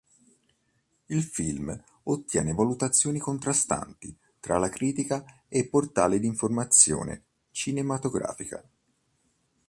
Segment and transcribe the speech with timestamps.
[1.09, 8.67] Il film ottiene valutazioni contrastanti tra critica e portali di informazione cinematografica.